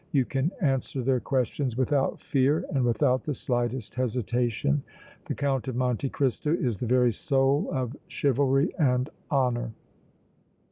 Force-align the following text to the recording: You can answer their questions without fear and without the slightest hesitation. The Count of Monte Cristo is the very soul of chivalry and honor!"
You 0.13 0.25
can 0.25 0.49
answer 0.61 1.03
their 1.03 1.19
questions 1.19 1.77
without 1.77 2.19
fear 2.19 2.65
and 2.73 2.83
without 2.83 3.23
the 3.23 3.35
slightest 3.35 3.93
hesitation. 3.93 4.81
The 5.27 5.35
Count 5.35 5.67
of 5.67 5.75
Monte 5.75 6.09
Cristo 6.09 6.51
is 6.55 6.77
the 6.77 6.87
very 6.87 7.13
soul 7.13 7.69
of 7.71 7.95
chivalry 8.07 8.73
and 8.79 9.11
honor!" 9.29 9.73